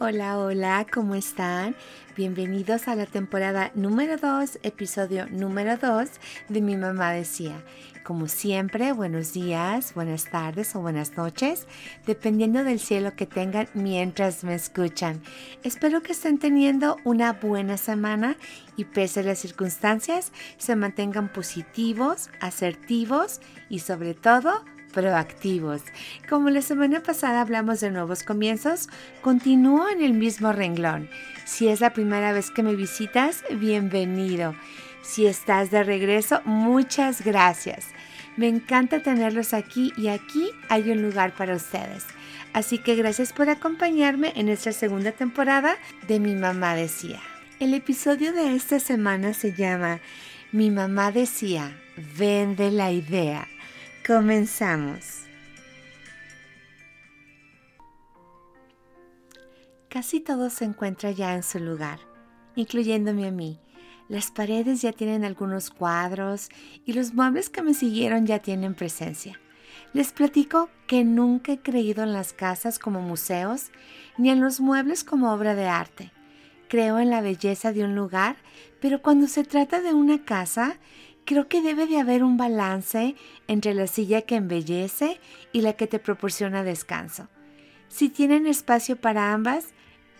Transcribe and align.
Hola, 0.00 0.38
hola, 0.38 0.86
¿cómo 0.92 1.14
están? 1.14 1.76
Bienvenidos 2.16 2.88
a 2.88 2.96
la 2.96 3.06
temporada 3.06 3.70
número 3.76 4.16
2, 4.16 4.58
episodio 4.64 5.26
número 5.30 5.76
2 5.76 6.08
de 6.48 6.60
Mi 6.60 6.76
Mamá 6.76 7.12
Decía. 7.12 7.62
Como 8.02 8.26
siempre, 8.26 8.92
buenos 8.92 9.32
días, 9.32 9.94
buenas 9.94 10.28
tardes 10.28 10.74
o 10.74 10.80
buenas 10.80 11.16
noches, 11.16 11.68
dependiendo 12.06 12.64
del 12.64 12.80
cielo 12.80 13.14
que 13.14 13.26
tengan 13.26 13.68
mientras 13.72 14.42
me 14.42 14.56
escuchan. 14.56 15.22
Espero 15.62 16.02
que 16.02 16.10
estén 16.10 16.38
teniendo 16.38 16.96
una 17.04 17.32
buena 17.32 17.76
semana 17.76 18.36
y 18.76 18.86
pese 18.86 19.20
a 19.20 19.22
las 19.22 19.38
circunstancias, 19.38 20.32
se 20.58 20.74
mantengan 20.74 21.32
positivos, 21.32 22.30
asertivos 22.40 23.40
y 23.68 23.78
sobre 23.78 24.14
todo 24.14 24.64
proactivos. 24.94 25.82
Como 26.28 26.48
la 26.50 26.62
semana 26.62 27.02
pasada 27.02 27.40
hablamos 27.40 27.80
de 27.80 27.90
nuevos 27.90 28.22
comienzos, 28.22 28.88
continúo 29.20 29.88
en 29.90 30.02
el 30.02 30.14
mismo 30.14 30.52
renglón. 30.52 31.10
Si 31.44 31.68
es 31.68 31.80
la 31.80 31.92
primera 31.92 32.32
vez 32.32 32.50
que 32.50 32.62
me 32.62 32.76
visitas, 32.76 33.44
bienvenido. 33.50 34.54
Si 35.02 35.26
estás 35.26 35.70
de 35.70 35.82
regreso, 35.82 36.40
muchas 36.44 37.24
gracias. 37.24 37.88
Me 38.36 38.48
encanta 38.48 39.02
tenerlos 39.02 39.52
aquí 39.52 39.92
y 39.96 40.08
aquí 40.08 40.50
hay 40.68 40.90
un 40.90 41.02
lugar 41.02 41.34
para 41.34 41.54
ustedes. 41.54 42.04
Así 42.52 42.78
que 42.78 42.94
gracias 42.94 43.32
por 43.32 43.50
acompañarme 43.50 44.32
en 44.36 44.48
esta 44.48 44.72
segunda 44.72 45.12
temporada 45.12 45.76
de 46.06 46.20
Mi 46.20 46.36
mamá 46.36 46.74
decía. 46.74 47.20
El 47.60 47.74
episodio 47.74 48.32
de 48.32 48.54
esta 48.54 48.80
semana 48.80 49.34
se 49.34 49.52
llama 49.52 50.00
Mi 50.52 50.70
mamá 50.70 51.12
decía, 51.12 51.76
vende 52.16 52.70
la 52.70 52.90
idea. 52.90 53.48
Comenzamos. 54.06 55.22
Casi 59.88 60.20
todo 60.20 60.50
se 60.50 60.66
encuentra 60.66 61.10
ya 61.10 61.34
en 61.34 61.42
su 61.42 61.58
lugar, 61.58 62.00
incluyéndome 62.54 63.26
a 63.26 63.30
mí. 63.30 63.58
Las 64.10 64.30
paredes 64.30 64.82
ya 64.82 64.92
tienen 64.92 65.24
algunos 65.24 65.70
cuadros 65.70 66.50
y 66.84 66.92
los 66.92 67.14
muebles 67.14 67.48
que 67.48 67.62
me 67.62 67.72
siguieron 67.72 68.26
ya 68.26 68.40
tienen 68.40 68.74
presencia. 68.74 69.40
Les 69.94 70.12
platico 70.12 70.68
que 70.86 71.02
nunca 71.02 71.52
he 71.52 71.60
creído 71.60 72.02
en 72.02 72.12
las 72.12 72.34
casas 72.34 72.78
como 72.78 73.00
museos 73.00 73.70
ni 74.18 74.28
en 74.28 74.42
los 74.42 74.60
muebles 74.60 75.02
como 75.02 75.32
obra 75.32 75.54
de 75.54 75.66
arte. 75.66 76.12
Creo 76.68 76.98
en 76.98 77.08
la 77.08 77.22
belleza 77.22 77.72
de 77.72 77.84
un 77.84 77.94
lugar, 77.94 78.36
pero 78.82 79.00
cuando 79.00 79.28
se 79.28 79.44
trata 79.44 79.80
de 79.80 79.94
una 79.94 80.26
casa, 80.26 80.78
Creo 81.24 81.48
que 81.48 81.62
debe 81.62 81.86
de 81.86 81.98
haber 81.98 82.22
un 82.22 82.36
balance 82.36 83.14
entre 83.48 83.74
la 83.74 83.86
silla 83.86 84.22
que 84.22 84.36
embellece 84.36 85.20
y 85.52 85.62
la 85.62 85.72
que 85.72 85.86
te 85.86 85.98
proporciona 85.98 86.62
descanso. 86.64 87.28
Si 87.88 88.08
tienen 88.08 88.46
espacio 88.46 88.96
para 88.96 89.32
ambas, 89.32 89.72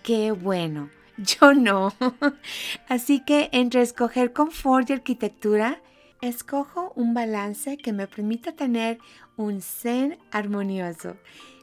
qué 0.03 0.33
bueno. 0.33 0.91
Yo 1.17 1.55
no. 1.55 1.93
Así 2.89 3.21
que 3.21 3.49
entre 3.53 3.83
escoger 3.83 4.33
confort 4.33 4.91
y 4.91 4.95
arquitectura, 4.95 5.83
escojo 6.21 6.93
un 6.97 7.15
balance 7.15 7.77
que 7.77 7.93
me 7.93 8.07
permita 8.07 8.53
tener 8.53 8.99
un 9.37 9.61
zen 9.61 10.19
armonioso. 10.31 11.17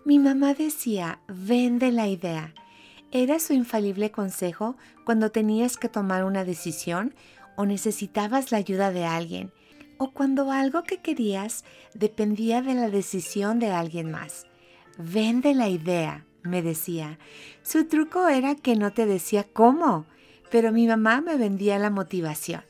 Mi 0.06 0.20
mamá 0.20 0.54
decía, 0.54 1.20
vende 1.28 1.92
la 1.92 2.08
idea. 2.08 2.54
Era 3.12 3.40
su 3.40 3.54
infalible 3.54 4.12
consejo 4.12 4.78
cuando 5.04 5.32
tenías 5.32 5.78
que 5.78 5.90
tomar 5.90 6.24
una 6.24 6.46
decisión 6.46 7.14
o 7.62 7.66
necesitabas 7.68 8.52
la 8.52 8.58
ayuda 8.58 8.92
de 8.92 9.06
alguien, 9.06 9.52
o 10.00 10.14
cuando 10.14 10.52
algo 10.52 10.82
que 10.82 10.98
querías 10.98 11.64
dependía 11.94 12.64
de 12.64 12.74
la 12.74 12.90
decisión 12.90 13.60
de 13.60 13.70
alguien 13.70 14.10
más. 14.10 14.48
Vende 14.98 15.54
la 15.54 15.70
idea, 15.70 16.26
me 16.42 16.64
decía. 16.64 17.20
Su 17.62 17.86
truco 17.86 18.28
era 18.28 18.56
que 18.56 18.76
no 18.76 18.94
te 18.94 19.06
decía 19.06 19.44
cómo, 19.44 20.08
pero 20.50 20.72
mi 20.72 20.88
mamá 20.88 21.22
me 21.22 21.38
vendía 21.38 21.78
la 21.78 21.92
motivación. 21.92 22.64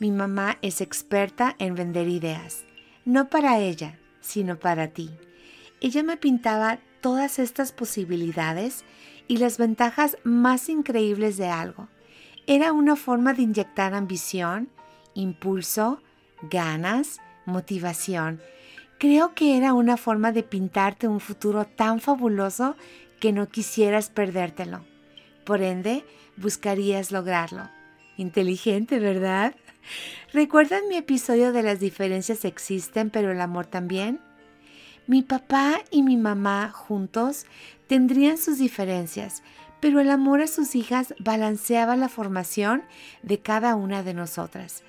Mi 0.00 0.10
mamá 0.10 0.58
es 0.62 0.80
experta 0.80 1.54
en 1.60 1.76
vender 1.76 2.08
ideas, 2.08 2.64
no 3.04 3.28
para 3.28 3.60
ella, 3.60 4.00
sino 4.20 4.58
para 4.58 4.88
ti. 4.88 5.10
Ella 5.80 6.02
me 6.02 6.16
pintaba 6.16 6.80
todas 7.00 7.38
estas 7.38 7.70
posibilidades 7.70 8.84
y 9.28 9.36
las 9.36 9.58
ventajas 9.58 10.16
más 10.24 10.68
increíbles 10.68 11.36
de 11.36 11.46
algo. 11.46 11.88
Era 12.46 12.72
una 12.72 12.94
forma 12.94 13.32
de 13.32 13.42
inyectar 13.42 13.94
ambición, 13.94 14.68
impulso, 15.14 16.02
ganas, 16.42 17.20
motivación. 17.46 18.42
Creo 18.98 19.34
que 19.34 19.56
era 19.56 19.72
una 19.72 19.96
forma 19.96 20.30
de 20.30 20.42
pintarte 20.42 21.08
un 21.08 21.20
futuro 21.20 21.64
tan 21.64 22.00
fabuloso 22.00 22.76
que 23.18 23.32
no 23.32 23.48
quisieras 23.48 24.10
perdértelo. 24.10 24.84
Por 25.44 25.62
ende, 25.62 26.04
buscarías 26.36 27.12
lograrlo. 27.12 27.70
Inteligente, 28.18 28.98
¿verdad? 28.98 29.54
¿Recuerdan 30.32 30.88
mi 30.88 30.96
episodio 30.96 31.50
de 31.50 31.62
las 31.62 31.80
diferencias 31.80 32.44
existen, 32.44 33.08
pero 33.08 33.32
el 33.32 33.40
amor 33.40 33.66
también? 33.66 34.20
Mi 35.06 35.22
papá 35.22 35.80
y 35.90 36.02
mi 36.02 36.16
mamá 36.18 36.70
juntos 36.70 37.46
tendrían 37.86 38.38
sus 38.38 38.58
diferencias, 38.58 39.42
pero 39.84 40.00
el 40.00 40.08
amor 40.08 40.40
a 40.40 40.46
sus 40.46 40.76
hijas 40.76 41.14
balanceaba 41.18 41.94
la 41.94 42.08
formación 42.08 42.84
de 43.22 43.40
cada 43.40 43.74
una 43.74 44.02
de 44.02 44.14
nosotras. 44.14 44.82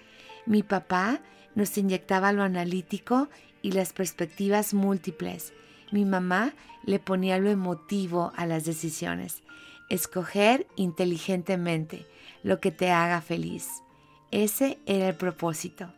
Mi 0.46 0.64
papá 0.64 1.20
nos 1.54 1.78
inyectaba 1.78 2.32
lo 2.32 2.44
analítico 2.44 3.28
y 3.62 3.74
las 3.74 3.92
perspectivas 3.92 4.74
múltiples. 4.74 5.52
Mi 5.92 6.06
mamá 6.06 6.54
le 6.86 7.00
ponía 7.00 7.38
lo 7.40 7.50
emotivo 7.50 8.32
a 8.38 8.46
las 8.46 8.64
decisiones. 8.64 9.44
Escoger 9.90 10.66
inteligentemente 10.78 12.08
lo 12.42 12.62
que 12.62 12.72
te 12.72 12.90
haga 12.92 13.20
feliz. 13.20 13.68
Ese 14.32 14.80
era 14.86 15.10
el 15.10 15.16
propósito. 15.18 15.94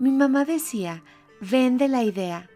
Mi 0.00 0.10
mamá 0.10 0.44
decía, 0.44 1.04
vende 1.40 1.86
la 1.86 2.02
idea, 2.02 2.50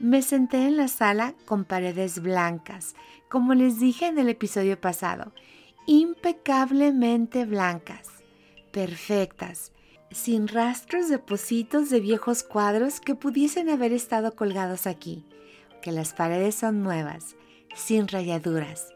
me 0.00 0.22
senté 0.22 0.66
en 0.66 0.76
la 0.76 0.88
sala 0.88 1.34
con 1.44 1.64
paredes 1.64 2.20
blancas, 2.20 2.94
como 3.28 3.54
les 3.54 3.80
dije 3.80 4.06
en 4.06 4.18
el 4.18 4.28
episodio 4.28 4.80
pasado, 4.80 5.32
impecablemente 5.86 7.44
blancas, 7.44 8.08
perfectas, 8.72 9.72
sin 10.10 10.48
rastros 10.48 11.08
de 11.08 11.18
pocitos 11.18 11.90
de 11.90 12.00
viejos 12.00 12.42
cuadros 12.42 13.00
que 13.00 13.14
pudiesen 13.14 13.68
haber 13.68 13.92
estado 13.92 14.34
colgados 14.34 14.86
aquí, 14.86 15.24
que 15.82 15.92
las 15.92 16.14
paredes 16.14 16.54
son 16.54 16.82
nuevas, 16.82 17.36
sin 17.74 18.08
rayaduras, 18.08 18.94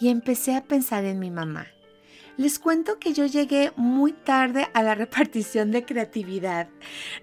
y 0.00 0.08
empecé 0.08 0.54
a 0.56 0.64
pensar 0.64 1.04
en 1.04 1.18
mi 1.18 1.30
mamá. 1.30 1.66
Les 2.36 2.58
cuento 2.58 2.98
que 2.98 3.14
yo 3.14 3.24
llegué 3.24 3.72
muy 3.76 4.12
tarde 4.12 4.68
a 4.74 4.82
la 4.82 4.94
repartición 4.94 5.70
de 5.70 5.84
creatividad. 5.84 6.68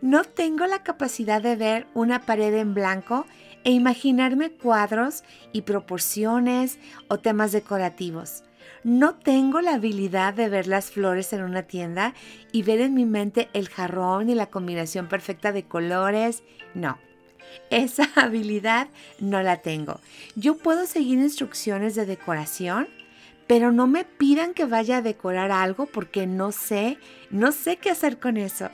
No 0.01 0.23
tengo 0.23 0.65
la 0.65 0.83
capacidad 0.83 1.41
de 1.41 1.55
ver 1.55 1.87
una 1.93 2.25
pared 2.25 2.53
en 2.55 2.73
blanco 2.73 3.25
e 3.63 3.71
imaginarme 3.71 4.51
cuadros 4.51 5.23
y 5.51 5.61
proporciones 5.61 6.79
o 7.07 7.19
temas 7.19 7.51
decorativos. 7.51 8.43
No 8.83 9.15
tengo 9.15 9.61
la 9.61 9.75
habilidad 9.75 10.33
de 10.33 10.49
ver 10.49 10.67
las 10.67 10.91
flores 10.91 11.31
en 11.31 11.43
una 11.43 11.63
tienda 11.63 12.13
y 12.51 12.63
ver 12.63 12.81
en 12.81 12.93
mi 12.93 13.05
mente 13.05 13.49
el 13.53 13.69
jarrón 13.69 14.29
y 14.29 14.35
la 14.35 14.47
combinación 14.47 15.07
perfecta 15.07 15.51
de 15.51 15.63
colores. 15.63 16.43
No, 16.73 16.97
esa 17.69 18.09
habilidad 18.15 18.87
no 19.19 19.41
la 19.41 19.61
tengo. 19.61 19.99
Yo 20.35 20.57
puedo 20.57 20.85
seguir 20.85 21.19
instrucciones 21.19 21.95
de 21.95 22.05
decoración, 22.05 22.87
pero 23.47 23.71
no 23.71 23.87
me 23.87 24.05
pidan 24.05 24.53
que 24.53 24.65
vaya 24.65 24.97
a 24.97 25.01
decorar 25.01 25.51
algo 25.51 25.85
porque 25.85 26.27
no 26.27 26.51
sé, 26.51 26.97
no 27.29 27.51
sé 27.51 27.77
qué 27.77 27.89
hacer 27.89 28.19
con 28.19 28.37
eso. 28.37 28.69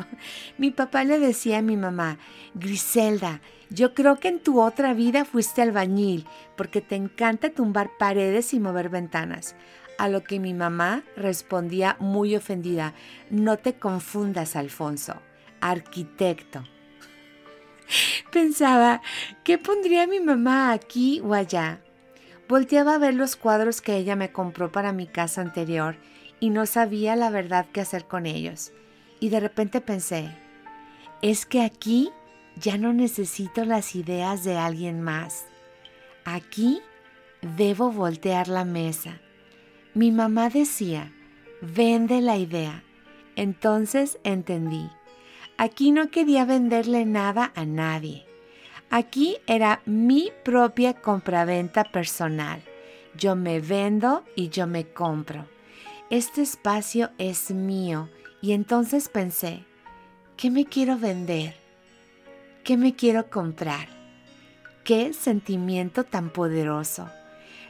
Mi 0.57 0.71
papá 0.71 1.03
le 1.03 1.19
decía 1.19 1.59
a 1.59 1.63
mi 1.63 1.77
mamá, 1.77 2.17
Griselda, 2.53 3.41
yo 3.69 3.93
creo 3.93 4.19
que 4.19 4.29
en 4.29 4.39
tu 4.39 4.61
otra 4.61 4.93
vida 4.93 5.25
fuiste 5.25 5.61
albañil 5.61 6.27
porque 6.55 6.81
te 6.81 6.95
encanta 6.95 7.49
tumbar 7.49 7.91
paredes 7.97 8.53
y 8.53 8.59
mover 8.59 8.89
ventanas. 8.89 9.55
A 9.97 10.07
lo 10.07 10.23
que 10.23 10.39
mi 10.39 10.53
mamá 10.53 11.03
respondía 11.15 11.97
muy 11.99 12.35
ofendida, 12.35 12.93
no 13.29 13.57
te 13.57 13.73
confundas, 13.73 14.55
Alfonso, 14.55 15.21
arquitecto. 15.59 16.63
Pensaba, 18.31 19.01
¿qué 19.43 19.57
pondría 19.57 20.07
mi 20.07 20.19
mamá 20.19 20.71
aquí 20.71 21.21
o 21.21 21.33
allá? 21.33 21.81
Volteaba 22.49 22.95
a 22.95 22.97
ver 22.97 23.13
los 23.13 23.35
cuadros 23.35 23.79
que 23.79 23.95
ella 23.95 24.15
me 24.15 24.31
compró 24.31 24.71
para 24.71 24.91
mi 24.91 25.05
casa 25.05 25.41
anterior 25.41 25.97
y 26.39 26.49
no 26.49 26.65
sabía 26.65 27.15
la 27.15 27.29
verdad 27.29 27.67
qué 27.71 27.81
hacer 27.81 28.05
con 28.05 28.25
ellos. 28.25 28.73
Y 29.19 29.29
de 29.29 29.39
repente 29.39 29.81
pensé, 29.81 30.35
es 31.21 31.45
que 31.45 31.61
aquí 31.61 32.09
ya 32.55 32.79
no 32.79 32.91
necesito 32.91 33.65
las 33.65 33.95
ideas 33.95 34.43
de 34.43 34.57
alguien 34.57 34.99
más. 34.99 35.45
Aquí 36.25 36.81
debo 37.55 37.91
voltear 37.91 38.47
la 38.47 38.65
mesa. 38.65 39.21
Mi 39.93 40.11
mamá 40.11 40.49
decía, 40.49 41.13
vende 41.61 42.19
la 42.19 42.37
idea. 42.37 42.83
Entonces 43.35 44.17
entendí. 44.23 44.89
Aquí 45.57 45.91
no 45.91 46.09
quería 46.09 46.45
venderle 46.45 47.05
nada 47.05 47.51
a 47.55 47.65
nadie. 47.65 48.28
Aquí 48.91 49.37
era 49.45 49.81
mi 49.85 50.31
propia 50.43 50.95
compraventa 50.95 51.83
personal, 51.83 52.63
Yo 53.15 53.35
me 53.35 53.59
vendo 53.59 54.23
y 54.35 54.49
yo 54.49 54.65
me 54.65 54.85
compro. 54.85 55.45
Este 56.09 56.41
espacio 56.41 57.11
es 57.19 57.51
mío. 57.51 58.09
Y 58.41 58.53
entonces 58.53 59.09
pensé, 59.09 59.63
¿qué 60.37 60.49
me 60.49 60.65
quiero 60.65 60.97
vender? 60.97 61.55
¿Qué 62.63 62.77
me 62.77 62.95
quiero 62.95 63.29
comprar? 63.29 63.87
¿Qué 64.83 65.13
sentimiento 65.13 66.03
tan 66.03 66.31
poderoso? 66.31 67.09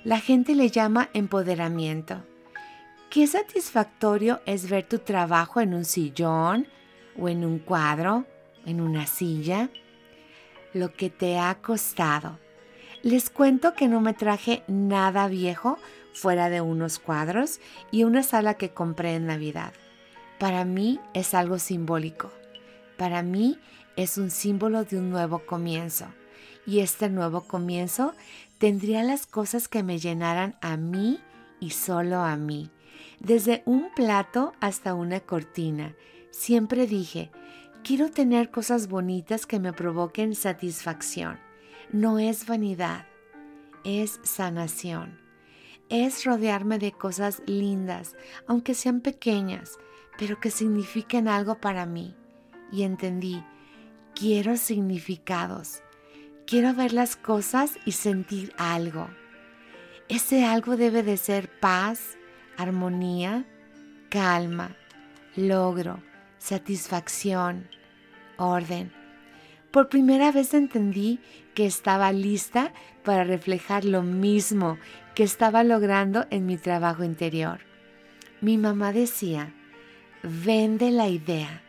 La 0.06 0.20
gente 0.20 0.56
le 0.56 0.70
llama 0.70 1.10
empoderamiento. 1.14 2.24
Qué 3.10 3.28
satisfactorio 3.28 4.40
es 4.46 4.70
ver 4.70 4.88
tu 4.88 5.00
trabajo 5.00 5.60
en 5.60 5.74
un 5.74 5.84
sillón 5.84 6.68
o 7.18 7.28
en 7.28 7.44
un 7.44 7.60
cuadro, 7.60 8.26
en 8.66 8.80
una 8.80 9.06
silla. 9.08 9.70
Lo 10.74 10.94
que 10.94 11.10
te 11.10 11.38
ha 11.38 11.56
costado. 11.62 12.40
Les 13.02 13.30
cuento 13.30 13.74
que 13.74 13.88
no 13.88 14.02
me 14.02 14.14
traje 14.14 14.64
nada 14.68 15.28
viejo 15.28 15.78
fuera 16.14 16.50
de 16.50 16.62
unos 16.62 17.00
cuadros 17.00 17.60
y 17.92 18.04
una 18.04 18.24
sala 18.24 18.56
que 18.56 18.72
compré 18.72 19.16
en 19.16 19.28
Navidad. 19.28 19.74
Para 20.38 20.66
mí 20.66 21.00
es 21.14 21.34
algo 21.34 21.60
simbólico. 21.60 22.32
Para 22.98 23.24
mí 23.24 23.58
es 23.96 24.18
un 24.18 24.32
símbolo 24.32 24.84
de 24.84 24.98
un 24.98 25.10
nuevo 25.10 25.46
comienzo. 25.46 26.06
Y 26.66 26.80
este 26.80 27.10
nuevo 27.10 27.42
comienzo 27.42 28.14
tendría 28.58 29.04
las 29.04 29.26
cosas 29.26 29.68
que 29.68 29.84
me 29.84 30.00
llenaran 30.00 30.56
a 30.62 30.78
mí 30.78 31.20
y 31.60 31.72
solo 31.72 32.18
a 32.20 32.36
mí 32.36 32.70
desde 33.20 33.64
un 33.66 33.90
plato 33.94 34.54
hasta 34.60 34.94
una 34.94 35.20
cortina. 35.20 35.94
Siempre 36.32 36.88
dije, 36.88 37.32
quiero 37.84 38.10
tener 38.10 38.52
cosas 38.52 38.88
bonitas 38.88 39.46
que 39.46 39.60
me 39.60 39.74
provoquen 39.74 40.36
satisfacción. 40.36 41.40
No 41.92 42.20
es 42.20 42.46
vanidad, 42.46 43.06
es 43.84 44.20
sanación. 44.24 45.20
Es 45.90 46.24
rodearme 46.26 46.78
de 46.78 46.92
cosas 46.92 47.42
lindas, 47.48 48.16
aunque 48.48 48.76
sean 48.76 49.02
pequeñas, 49.02 49.78
pero 50.18 50.40
que 50.40 50.52
signifiquen 50.52 51.28
algo 51.28 51.60
para 51.60 51.86
mí. 51.86 52.16
Y 52.72 52.84
entendí, 52.84 53.44
quiero 54.14 54.56
significados. 54.58 55.82
Quiero 56.46 56.74
ver 56.74 56.94
las 56.94 57.16
cosas 57.16 57.78
y 57.86 57.94
sentir 57.94 58.54
algo. 58.58 59.08
Ese 60.10 60.46
algo 60.46 60.78
debe 60.78 61.04
de 61.04 61.18
ser 61.18 61.50
paz, 61.60 62.18
armonía, 62.58 63.46
calma, 64.10 64.76
logro, 65.36 66.02
satisfacción, 66.40 67.70
orden. 68.38 68.92
Por 69.72 69.90
primera 69.90 70.32
vez 70.32 70.56
entendí 70.56 71.20
que 71.54 71.68
estaba 71.68 72.12
lista 72.12 72.74
para 73.04 73.24
reflejar 73.24 73.86
lo 73.86 74.02
mismo 74.02 74.78
que 75.14 75.24
estaba 75.24 75.64
logrando 75.64 76.26
en 76.32 76.48
mi 76.48 76.58
trabajo 76.58 77.04
interior. 77.04 77.60
Mi 78.42 78.58
mamá 78.58 78.94
decía, 78.94 79.54
vende 80.24 80.90
la 80.92 81.08
idea. 81.08 81.62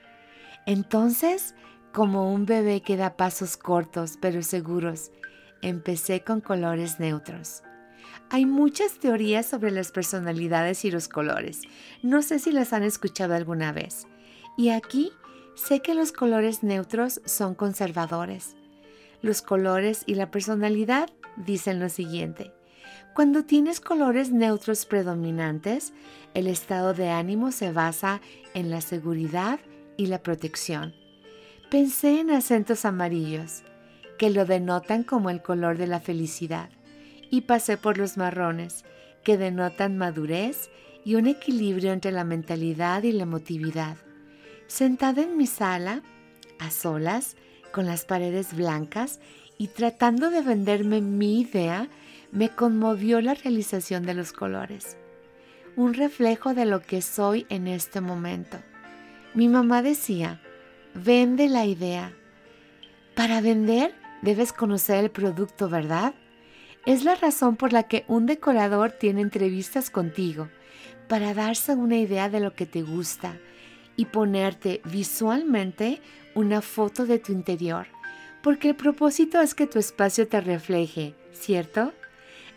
Entonces, 0.67 1.55
como 1.93 2.33
un 2.33 2.47
bebé 2.47 2.81
que 2.81 2.97
da 2.97 3.17
pasos 3.17 3.57
cortos 3.57 4.17
pero 4.21 4.43
seguros, 4.43 5.11
empecé 5.61 6.23
con 6.23 6.41
colores 6.41 7.01
neutros. 7.01 7.63
Hay 8.31 8.47
muchas 8.47 9.01
teorías 9.01 9.47
sobre 9.47 9.73
las 9.73 9.91
personalidades 9.91 10.85
y 10.85 10.91
los 10.91 11.09
colores. 11.09 11.63
No 12.03 12.23
sé 12.23 12.39
si 12.39 12.53
las 12.53 12.73
han 12.73 12.85
escuchado 12.85 13.35
alguna 13.35 13.73
vez. 13.73 14.07
Y 14.57 14.71
aquí 14.71 15.13
sé 15.55 15.81
que 15.81 15.95
los 15.95 16.13
colores 16.13 16.63
neutros 16.63 17.21
son 17.25 17.55
conservadores. 17.55 18.57
Los 19.23 19.43
colores 19.43 20.05
y 20.07 20.15
la 20.15 20.31
personalidad 20.31 21.11
dicen 21.37 21.81
lo 21.81 21.89
siguiente. 21.89 22.53
Cuando 23.15 23.45
tienes 23.45 23.81
colores 23.81 24.31
neutros 24.31 24.87
predominantes, 24.87 25.93
el 26.35 26.47
estado 26.47 26.95
de 26.95 27.11
ánimo 27.11 27.51
se 27.51 27.73
basa 27.73 28.21
en 28.55 28.71
la 28.71 28.81
seguridad 28.81 29.59
y 29.97 30.07
la 30.07 30.23
protección. 30.23 30.95
Pensé 31.71 32.21
en 32.21 32.31
acentos 32.31 32.85
amarillos, 32.85 33.63
que 34.19 34.31
lo 34.31 34.45
denotan 34.45 35.03
como 35.03 35.31
el 35.31 35.43
color 35.43 35.77
de 35.77 35.87
la 35.87 36.01
felicidad 36.01 36.71
y 37.31 37.43
pasé 37.43 37.77
por 37.77 37.99
los 37.99 38.17
marrones, 38.17 38.85
que 39.25 39.39
denotan 39.39 39.97
madurez 39.97 40.71
y 41.05 41.15
un 41.15 41.27
equilibrio 41.27 41.93
entre 41.93 42.13
la 42.13 42.25
mentalidad 42.25 43.03
y 43.03 43.13
la 43.13 43.23
emotividad. 43.23 43.97
Sentada 44.71 45.23
en 45.23 45.37
mi 45.37 45.49
sala, 45.49 46.01
a 46.61 46.71
solas, 46.71 47.35
con 47.73 47.87
las 47.87 48.05
paredes 48.05 48.55
blancas 48.55 49.19
y 49.59 49.67
tratando 49.67 50.31
de 50.31 50.43
venderme 50.43 51.01
mi 51.01 51.41
idea, 51.41 51.89
me 52.31 52.51
conmovió 52.51 53.21
la 53.21 53.35
realización 53.35 54.07
de 54.07 54.15
los 54.15 54.33
colores, 54.33 54.97
un 55.75 55.93
reflejo 55.93 56.55
de 56.55 56.67
lo 56.67 56.83
que 56.83 57.03
soy 57.03 57.47
en 57.49 57.67
este 57.67 58.01
momento. 58.01 58.59
Mi 59.35 59.49
mamá 59.49 59.83
decía, 59.83 60.41
vende 60.95 61.49
la 61.49 61.67
idea. 61.67 62.13
Para 63.17 63.41
vender 63.41 63.93
debes 64.23 64.53
conocer 64.53 65.03
el 65.03 65.11
producto, 65.11 65.69
¿verdad? 65.69 66.15
Es 66.87 67.03
la 67.03 67.17
razón 67.17 67.57
por 67.57 67.73
la 67.73 67.89
que 67.89 68.05
un 68.07 68.27
decorador 68.27 68.93
tiene 68.93 69.21
entrevistas 69.21 69.91
contigo, 69.91 70.49
para 71.09 71.35
darse 71.35 71.75
una 71.75 71.97
idea 71.97 72.29
de 72.29 72.39
lo 72.39 72.55
que 72.55 72.67
te 72.67 72.83
gusta 72.83 73.37
y 74.01 74.07
ponerte 74.07 74.81
visualmente 74.87 76.01
una 76.35 76.63
foto 76.63 77.05
de 77.05 77.19
tu 77.19 77.33
interior, 77.33 77.87
porque 78.43 78.71
el 78.71 78.75
propósito 78.75 79.43
es 79.43 79.55
que 79.55 79.67
tu 79.67 79.79
espacio 79.79 80.27
te 80.27 80.41
refleje, 80.41 81.15
¿cierto? 81.35 81.93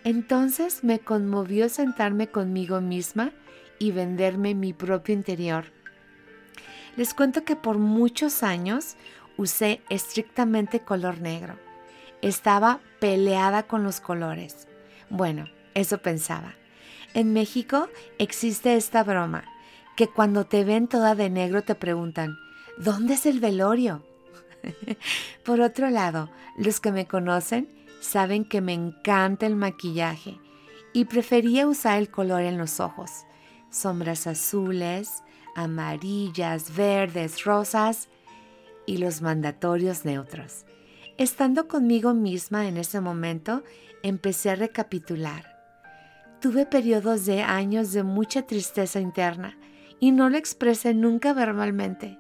Entonces 0.06 0.86
me 0.86 1.00
conmovió 1.00 1.68
sentarme 1.68 2.28
conmigo 2.28 2.80
misma 2.80 3.34
y 3.78 3.92
venderme 3.92 4.56
mi 4.56 4.72
propio 4.72 5.14
interior. 5.14 5.66
Les 6.96 7.14
cuento 7.14 7.44
que 7.44 7.58
por 7.58 7.78
muchos 7.78 8.42
años 8.42 8.96
usé 9.36 9.82
estrictamente 9.90 10.80
color 10.80 11.20
negro 11.20 11.60
estaba 12.22 12.80
peleada 13.02 13.64
con 13.64 13.84
los 13.84 14.00
colores. 14.00 14.70
Bueno, 15.10 15.50
eso 15.74 15.98
pensaba. 15.98 16.56
En 17.14 17.34
México 17.34 17.90
existe 18.18 18.78
esta 18.78 19.04
broma, 19.04 19.44
que 19.96 20.08
cuando 20.08 20.46
te 20.46 20.64
ven 20.64 20.88
toda 20.88 21.16
de 21.16 21.30
negro 21.30 21.64
te 21.64 21.76
preguntan, 21.76 22.38
¿dónde 22.78 23.14
es 23.14 23.26
el 23.26 23.40
velorio? 23.40 24.04
Por 25.46 25.62
otro 25.62 25.90
lado, 25.90 26.30
los 26.58 26.80
que 26.80 26.92
me 26.92 27.06
conocen 27.06 27.70
saben 28.02 28.46
que 28.46 28.62
me 28.62 28.74
encanta 28.74 29.46
el 29.46 29.56
maquillaje 29.56 30.40
y 30.94 31.06
prefería 31.06 31.68
usar 31.68 32.00
el 32.00 32.10
color 32.10 32.42
en 32.42 32.58
los 32.58 32.80
ojos. 32.80 33.26
Sombras 33.70 34.28
azules, 34.28 35.24
amarillas, 35.56 36.76
verdes, 36.76 37.44
rosas 37.44 38.10
y 38.86 38.98
los 38.98 39.22
mandatorios 39.22 40.06
neutros. 40.06 40.66
Estando 41.18 41.68
conmigo 41.68 42.14
misma 42.14 42.68
en 42.68 42.78
ese 42.78 43.00
momento, 43.00 43.64
empecé 44.02 44.50
a 44.50 44.56
recapitular. 44.56 45.54
Tuve 46.42 46.66
periodos 46.66 47.26
de 47.26 47.42
años 47.42 47.94
de 47.94 48.04
mucha 48.04 48.42
tristeza 48.44 49.00
interna 49.00 49.58
y 50.00 50.12
no 50.12 50.30
lo 50.30 50.38
expresé 50.38 50.94
nunca 50.94 51.34
verbalmente, 51.34 52.18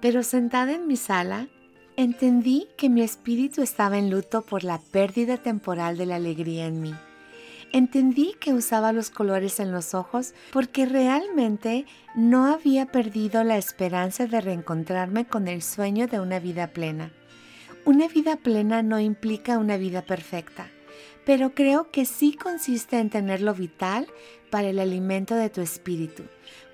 pero 0.00 0.22
sentada 0.22 0.72
en 0.72 0.86
mi 0.86 0.96
sala, 0.96 1.48
entendí 1.96 2.66
que 2.76 2.88
mi 2.88 3.02
espíritu 3.02 3.62
estaba 3.62 3.98
en 3.98 4.10
luto 4.10 4.42
por 4.42 4.64
la 4.64 4.78
pérdida 4.78 5.36
temporal 5.36 5.96
de 5.96 6.06
la 6.06 6.16
alegría 6.16 6.66
en 6.66 6.80
mí. 6.80 6.94
Entendí 7.72 8.34
que 8.38 8.52
usaba 8.52 8.92
los 8.92 9.08
colores 9.08 9.58
en 9.58 9.72
los 9.72 9.94
ojos 9.94 10.34
porque 10.52 10.84
realmente 10.84 11.86
no 12.14 12.46
había 12.46 12.86
perdido 12.86 13.44
la 13.44 13.56
esperanza 13.56 14.26
de 14.26 14.42
reencontrarme 14.42 15.24
con 15.26 15.48
el 15.48 15.62
sueño 15.62 16.06
de 16.06 16.20
una 16.20 16.38
vida 16.38 16.66
plena. 16.66 17.12
Una 17.86 18.08
vida 18.08 18.36
plena 18.36 18.82
no 18.82 19.00
implica 19.00 19.58
una 19.58 19.78
vida 19.78 20.02
perfecta, 20.02 20.68
pero 21.24 21.54
creo 21.54 21.90
que 21.90 22.04
sí 22.04 22.34
consiste 22.34 22.98
en 22.98 23.08
tener 23.08 23.40
lo 23.40 23.54
vital 23.54 24.06
para 24.50 24.68
el 24.68 24.78
alimento 24.78 25.34
de 25.34 25.48
tu 25.48 25.62
espíritu, 25.62 26.24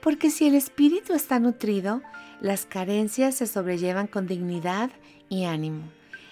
porque 0.08 0.30
si 0.30 0.46
el 0.46 0.54
espíritu 0.54 1.12
está 1.12 1.38
nutrido, 1.38 2.00
las 2.40 2.64
carencias 2.64 3.34
se 3.34 3.46
sobrellevan 3.46 4.06
con 4.06 4.26
dignidad 4.26 4.88
y 5.28 5.44
ánimo. 5.44 5.82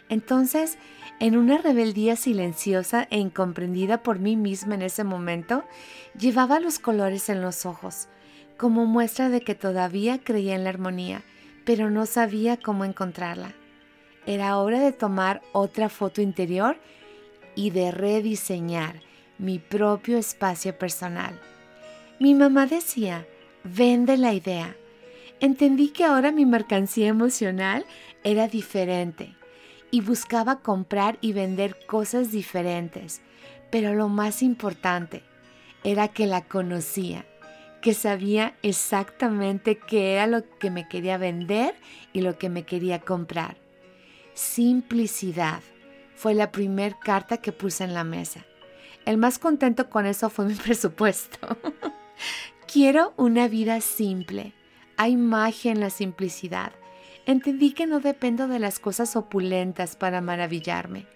Entonces, 0.09 0.79
en 1.21 1.37
una 1.37 1.59
rebeldía 1.59 2.17
silenciosa 2.17 3.07
e 3.11 3.19
incomprendida 3.19 4.03
por 4.03 4.19
mí 4.19 4.35
misma 4.35 4.77
en 4.77 4.81
ese 4.81 5.05
momento, 5.05 5.63
llevaba 6.19 6.59
los 6.59 6.79
colores 6.79 7.29
en 7.29 7.43
los 7.43 7.67
ojos, 7.67 8.09
como 8.57 8.87
muestra 8.87 9.29
de 9.29 9.43
que 9.43 9.55
todavía 9.55 10.25
creía 10.25 10.55
en 10.55 10.65
la 10.65 10.71
armonía, 10.71 11.23
pero 11.67 11.91
no 11.91 12.07
sabía 12.07 12.57
cómo 12.57 12.87
encontrarla. 12.87 13.53
Era 14.25 14.57
hora 14.57 14.81
de 14.81 14.93
tomar 14.93 15.43
otra 15.53 15.91
foto 15.91 16.23
interior 16.23 16.79
y 17.55 17.69
de 17.69 17.91
rediseñar 17.91 19.03
mi 19.37 19.59
propio 19.59 20.17
espacio 20.17 20.79
personal. 20.79 21.39
Mi 22.19 22.33
mamá 22.33 22.65
decía, 22.65 23.27
vende 23.67 24.17
la 24.17 24.33
idea. 24.33 24.77
Entendí 25.41 25.89
que 25.91 26.05
ahora 26.05 26.33
mi 26.33 26.47
mercancía 26.47 27.09
emocional 27.09 27.85
era 28.25 28.49
diferente 28.49 29.35
y 29.91 30.01
buscaba 30.01 30.61
comprar 30.61 31.19
y 31.21 31.33
vender 31.33 31.77
cosas 31.87 32.31
diferentes, 32.31 33.21
Pero 33.71 33.95
lo 33.95 34.09
más 34.09 34.43
importante 34.43 35.25
era 35.83 36.09
que 36.09 36.27
la 36.27 36.43
conocía, 36.43 37.27
que 37.83 37.95
sabía 37.95 38.57
exactamente 38.63 39.77
qué 39.77 40.15
era 40.15 40.29
lo 40.29 40.49
que 40.59 40.71
me 40.71 40.89
quería 40.89 41.19
vender 41.19 41.75
y 42.13 42.21
lo 42.21 42.39
que 42.39 42.49
me 42.49 42.63
quería 42.63 43.01
comprar. 43.01 43.57
Simplicidad 44.35 45.63
fue 46.15 46.35
la 46.35 46.53
primer 46.53 46.97
carta 46.99 47.39
que 47.39 47.53
puse 47.53 47.83
en 47.85 47.93
la 47.93 48.05
mesa. 48.05 48.47
El 49.05 49.19
más 49.19 49.39
contento 49.39 49.91
con 49.91 50.07
eso 50.07 50.31
fue 50.31 50.47
mi 50.47 50.55
presupuesto. 50.67 51.57
Quiero 52.77 53.15
una 53.17 53.49
vida 53.49 53.81
simple. 53.81 54.53
Hay 54.99 55.17
magia 55.17 55.73
en 55.73 55.81
la 55.81 55.89
simplicidad. 55.89 56.73
Entendí 57.25 57.73
que 57.73 57.87
no 57.87 58.01
dependo 58.01 58.49
de 58.49 58.59
las 58.59 58.79
cosas 58.79 59.17
opulentas 59.17 59.97
para 59.97 60.21
maravillarme. 60.21 61.07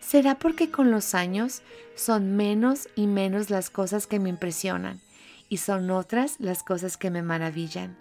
¿Será 0.00 0.38
porque 0.38 0.70
con 0.70 0.90
los 0.90 1.14
años 1.14 1.60
son 1.94 2.36
menos 2.36 2.88
y 2.96 3.06
menos 3.06 3.50
las 3.50 3.68
cosas 3.68 4.06
que 4.06 4.18
me 4.18 4.30
impresionan 4.30 5.02
y 5.50 5.58
son 5.58 5.90
otras 5.90 6.36
las 6.38 6.62
cosas 6.62 6.96
que 6.96 7.10
me 7.10 7.20
maravillan? 7.20 7.98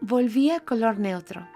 Volví 0.00 0.50
a 0.50 0.58
color 0.58 0.98
neutro. 0.98 1.46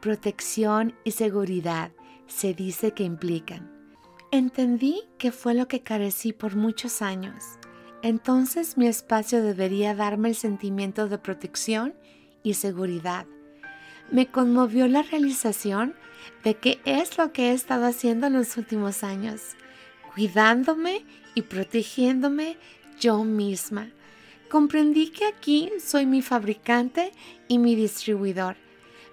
Protección 0.00 0.92
y 1.04 1.12
seguridad 1.12 1.92
se 2.26 2.52
dice 2.52 2.94
que 2.94 3.04
implican. 3.04 3.70
Entendí 4.32 5.04
que 5.18 5.30
fue 5.30 5.54
lo 5.54 5.68
que 5.68 5.84
carecí 5.84 6.32
por 6.32 6.56
muchos 6.56 7.00
años. 7.00 7.60
Entonces 8.02 8.76
mi 8.76 8.86
espacio 8.86 9.42
debería 9.42 9.94
darme 9.94 10.30
el 10.30 10.34
sentimiento 10.34 11.08
de 11.08 11.18
protección 11.18 11.94
y 12.42 12.54
seguridad. 12.54 13.26
Me 14.10 14.26
conmovió 14.26 14.88
la 14.88 15.02
realización 15.02 15.94
de 16.44 16.54
que 16.54 16.80
es 16.84 17.18
lo 17.18 17.32
que 17.32 17.50
he 17.50 17.52
estado 17.52 17.86
haciendo 17.86 18.26
en 18.26 18.34
los 18.34 18.56
últimos 18.56 19.04
años, 19.04 19.40
cuidándome 20.14 21.04
y 21.34 21.42
protegiéndome 21.42 22.56
yo 22.98 23.22
misma. 23.24 23.90
Comprendí 24.48 25.10
que 25.10 25.26
aquí 25.26 25.70
soy 25.78 26.06
mi 26.06 26.22
fabricante 26.22 27.12
y 27.46 27.58
mi 27.58 27.76
distribuidor. 27.76 28.56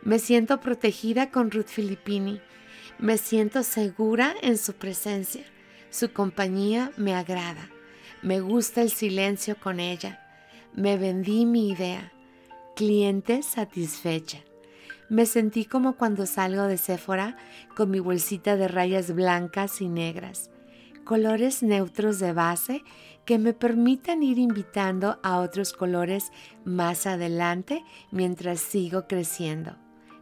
Me 0.01 0.19
siento 0.19 0.59
protegida 0.59 1.29
con 1.29 1.51
Ruth 1.51 1.67
Filippini 1.67 2.41
me 2.99 3.19
siento 3.19 3.61
segura 3.61 4.35
en 4.41 4.57
su 4.57 4.73
presencia. 4.73 5.43
Su 5.91 6.11
compañía 6.11 6.91
me 6.97 7.13
agrada. 7.13 7.69
Me 8.21 8.39
gusta 8.41 8.81
el 8.81 8.89
silencio 8.89 9.57
con 9.59 9.79
ella. 9.79 10.19
Me 10.73 10.97
vendí 10.97 11.45
mi 11.45 11.69
idea. 11.69 12.11
Cliente 12.75 13.43
satisfecha. 13.43 14.39
Me 15.09 15.25
sentí 15.25 15.65
como 15.65 15.95
cuando 15.95 16.25
salgo 16.25 16.63
de 16.63 16.77
Sephora 16.77 17.37
con 17.75 17.89
mi 17.89 17.99
bolsita 17.99 18.57
de 18.57 18.67
rayas 18.67 19.13
blancas 19.13 19.81
y 19.81 19.87
negras, 19.87 20.51
colores 21.05 21.63
neutros 21.63 22.19
de 22.19 22.33
base 22.33 22.83
que 23.23 23.37
me 23.37 23.53
permitan 23.53 24.21
ir 24.21 24.37
invitando 24.37 25.19
a 25.23 25.39
otros 25.39 25.71
colores 25.71 26.31
más 26.65 27.07
adelante 27.07 27.85
mientras 28.11 28.59
sigo 28.59 29.07
creciendo. 29.07 29.75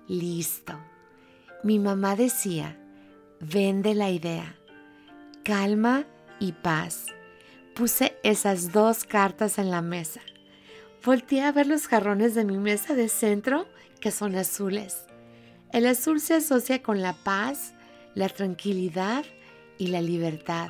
Listo. 0.07 0.79
Mi 1.63 1.79
mamá 1.79 2.15
decía, 2.15 2.77
vende 3.39 3.95
la 3.95 4.11
idea, 4.11 4.55
calma 5.43 6.05
y 6.39 6.51
paz. 6.51 7.07
Puse 7.75 8.15
esas 8.23 8.71
dos 8.71 9.03
cartas 9.03 9.57
en 9.57 9.69
la 9.69 9.81
mesa. 9.81 10.21
Volteé 11.03 11.41
a 11.41 11.51
ver 11.51 11.67
los 11.67 11.87
jarrones 11.87 12.33
de 12.33 12.45
mi 12.45 12.57
mesa 12.57 12.95
de 12.95 13.09
centro, 13.09 13.67
que 13.99 14.11
son 14.11 14.33
azules. 14.37 15.07
El 15.73 15.85
azul 15.85 16.21
se 16.21 16.35
asocia 16.35 16.81
con 16.81 17.01
la 17.01 17.11
paz, 17.11 17.73
la 18.13 18.29
tranquilidad 18.29 19.25
y 19.77 19.87
la 19.87 19.99
libertad. 19.99 20.69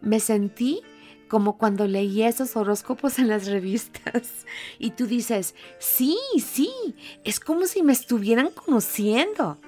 Me 0.00 0.20
sentí 0.20 0.82
como 1.26 1.58
cuando 1.58 1.88
leí 1.88 2.22
esos 2.22 2.54
horóscopos 2.54 3.18
en 3.18 3.26
las 3.26 3.48
revistas. 3.48 4.46
Y 4.78 4.92
tú 4.92 5.08
dices, 5.08 5.56
sí, 5.80 6.16
sí, 6.38 6.70
es 7.24 7.40
como 7.40 7.66
si 7.66 7.82
me 7.82 7.92
estuvieran 7.92 8.50
conociendo. 8.50 9.58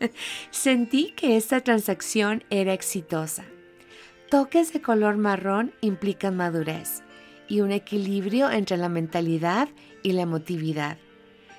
Sentí 0.50 1.12
que 1.14 1.36
esta 1.36 1.60
transacción 1.60 2.42
era 2.48 2.72
exitosa. 2.72 3.44
Toques 4.30 4.72
de 4.72 4.82
color 4.82 5.16
marrón 5.16 5.72
implican 5.80 6.36
madurez 6.36 7.02
y 7.46 7.60
un 7.60 7.70
equilibrio 7.70 8.50
entre 8.50 8.76
la 8.76 8.88
mentalidad 8.88 9.68
y 10.02 10.12
la 10.12 10.22
emotividad. 10.22 10.96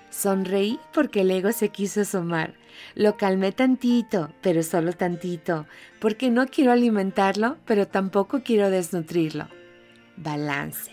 Sonreí 0.09 0.77
porque 0.93 1.21
el 1.21 1.31
ego 1.31 1.53
se 1.53 1.69
quiso 1.69 2.01
asomar. 2.01 2.55
Lo 2.93 3.15
calmé 3.15 3.53
tantito, 3.53 4.33
pero 4.41 4.63
solo 4.63 4.91
tantito, 4.91 5.65
porque 6.01 6.29
no 6.29 6.47
quiero 6.47 6.73
alimentarlo, 6.73 7.55
pero 7.65 7.87
tampoco 7.87 8.41
quiero 8.43 8.69
desnutrirlo. 8.69 9.47
Balance. 10.17 10.91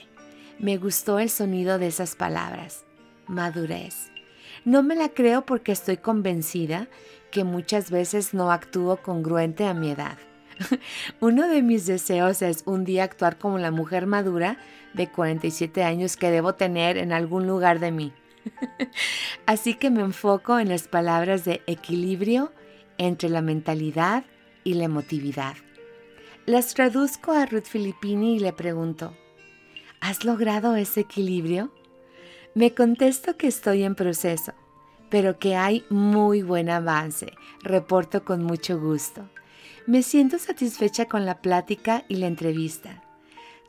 Me 0.61 0.77
gustó 0.77 1.19
el 1.19 1.29
sonido 1.29 1.79
de 1.79 1.89
esas 1.89 2.15
palabras. 2.15 2.85
Madurez. 3.27 4.13
No 4.65 4.85
me 4.85 4.95
la 4.95 5.09
creo 5.09 5.45
porque 5.45 5.73
estoy 5.73 5.97
convencida 5.97 6.87
que 7.33 7.43
muchas 7.43 7.91
veces 7.91 8.33
no 8.33 8.53
actúo 8.53 8.99
congruente 8.99 9.67
a 9.67 9.75
mi 9.75 9.91
edad. 9.91 10.19
Uno 11.21 11.49
de 11.49 11.63
mis 11.63 11.87
deseos 11.87 12.43
es 12.43 12.63
un 12.67 12.85
día 12.85 13.05
actuar 13.05 13.39
como 13.39 13.59
la 13.59 13.71
mujer 13.71 14.07
madura 14.07 14.59
de 14.93 15.09
47 15.09 15.83
años 15.83 16.17
que 16.17 16.31
debo 16.31 16.55
tener 16.55 16.99
en 16.99 17.13
algún 17.13 17.47
lugar 17.47 17.81
de 17.81 17.91
mí. 17.91 18.13
Así 19.47 19.75
que 19.75 19.91
me 19.91 20.03
enfoco 20.03 20.59
en 20.59 20.69
las 20.69 20.89
palabras 20.89 21.45
de 21.45 21.63
equilibrio 21.67 22.53
entre 22.99 23.29
la 23.29 23.43
mentalidad 23.43 24.25
y 24.63 24.75
la 24.75 24.85
emotividad. 24.85 25.55
Las 26.47 26.75
traduzco 26.75 27.33
a 27.33 27.47
Ruth 27.47 27.65
Filippini 27.65 28.37
y 28.37 28.39
le 28.39 28.53
pregunto, 28.53 29.17
¿has 30.01 30.25
logrado 30.25 30.77
ese 30.77 31.01
equilibrio? 31.01 31.73
Me 32.55 32.75
contesto 32.75 33.37
que 33.37 33.49
estoy 33.49 33.83
en 33.83 33.95
proceso, 33.95 34.53
pero 35.11 35.39
que 35.39 35.57
hay 35.57 35.85
muy 35.89 36.43
buen 36.43 36.71
avance. 36.71 37.33
Reporto 37.63 38.25
con 38.25 38.45
mucho 38.45 38.79
gusto. 38.79 39.29
Me 39.87 40.03
siento 40.03 40.39
satisfecha 40.39 41.07
con 41.07 41.27
la 41.27 41.43
plática 41.43 42.05
y 42.09 42.17
la 42.17 42.27
entrevista. 42.27 43.03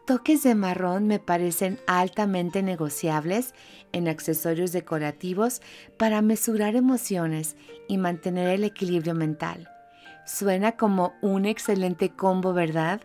Toques 0.05 0.43
de 0.43 0.55
marrón 0.55 1.07
me 1.07 1.19
parecen 1.19 1.79
altamente 1.88 2.63
negociables 2.63 3.53
en 3.91 4.07
accesorios 4.07 4.72
decorativos 4.72 5.62
para 5.98 6.22
mesurar 6.22 6.75
emociones 6.75 7.57
y 7.88 7.98
mantener 7.98 8.50
el 8.50 8.63
equilibrio 8.63 9.13
mental. 9.13 9.67
Suena 10.25 10.77
como 10.77 11.13
un 11.22 11.45
excelente 11.45 12.10
combo, 12.10 12.53
¿verdad? 12.53 13.01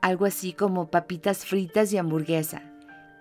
Algo 0.00 0.24
así 0.24 0.52
como 0.52 0.90
papitas 0.90 1.44
fritas 1.44 1.92
y 1.92 1.98
hamburguesa. 1.98 2.62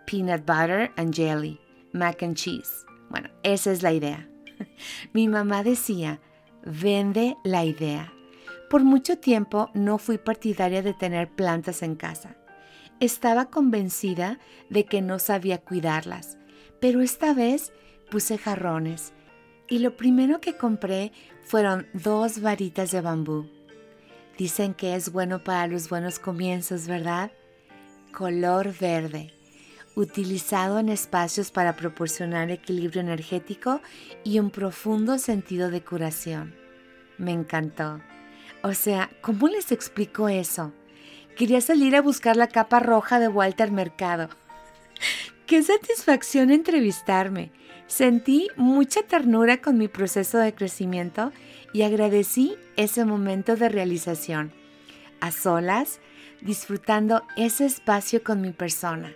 Peanut 0.06 0.46
butter 0.46 0.92
and 0.96 1.14
jelly 1.14 1.60
mac 1.94 2.24
and 2.24 2.36
cheese. 2.36 2.86
Bueno, 3.10 3.30
esa 3.44 3.72
es 3.72 3.84
la 3.84 3.94
idea. 3.94 4.28
Mi 5.14 5.28
mamá 5.28 5.64
decía, 5.64 6.20
vende 6.64 7.38
la 7.44 7.66
idea. 7.66 8.14
Por 8.70 8.84
mucho 8.84 9.18
tiempo 9.18 9.70
no 9.74 9.98
fui 9.98 10.18
partidaria 10.18 10.82
de 10.82 10.94
tener 10.94 11.30
plantas 11.30 11.84
en 11.84 11.96
casa. 11.96 12.36
Estaba 13.00 13.50
convencida 13.50 14.40
de 14.70 14.86
que 14.86 15.02
no 15.02 15.20
sabía 15.20 15.60
cuidarlas, 15.60 16.38
pero 16.82 17.02
esta 17.02 17.34
vez 17.34 17.72
puse 18.10 18.38
jarrones 18.38 19.14
y 19.70 19.80
lo 19.80 19.96
primero 19.96 20.42
que 20.42 20.58
compré 20.58 21.12
fueron 21.44 21.88
dos 21.94 22.42
varitas 22.42 22.92
de 22.92 23.02
bambú. 23.02 23.50
Dicen 24.38 24.74
que 24.74 24.96
es 24.96 25.12
bueno 25.12 25.44
para 25.44 25.68
los 25.68 25.90
buenos 25.90 26.20
comienzos, 26.20 26.88
¿verdad? 26.88 27.32
Color 28.12 28.74
verde 28.80 29.34
utilizado 29.98 30.78
en 30.78 30.90
espacios 30.90 31.50
para 31.50 31.76
proporcionar 31.76 32.52
equilibrio 32.52 33.02
energético 33.02 33.82
y 34.24 34.38
un 34.38 34.52
profundo 34.52 35.18
sentido 35.18 35.72
de 35.72 35.82
curación. 35.82 36.54
Me 37.18 37.32
encantó. 37.32 38.00
O 38.64 38.74
sea, 38.74 39.10
¿cómo 39.22 39.48
les 39.48 39.72
explico 39.72 40.30
eso? 40.30 40.74
Quería 41.36 41.62
salir 41.62 41.96
a 41.96 42.02
buscar 42.02 42.36
la 42.36 42.48
capa 42.48 42.80
roja 42.80 43.20
de 43.20 43.28
Walter 43.28 43.72
Mercado. 43.72 44.30
Qué 45.46 45.62
satisfacción 45.64 46.52
entrevistarme. 46.52 47.52
Sentí 47.86 48.50
mucha 48.56 49.04
ternura 49.04 49.62
con 49.62 49.78
mi 49.78 49.88
proceso 49.88 50.38
de 50.40 50.54
crecimiento 50.54 51.32
y 51.74 51.84
agradecí 51.84 52.56
ese 52.76 53.06
momento 53.06 53.56
de 53.56 53.70
realización. 53.70 54.52
A 55.22 55.32
solas, 55.32 56.00
disfrutando 56.42 57.24
ese 57.38 57.66
espacio 57.66 58.24
con 58.24 58.42
mi 58.42 58.52
persona 58.52 59.14